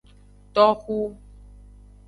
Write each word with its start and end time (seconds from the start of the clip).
Toxu. 0.55 0.99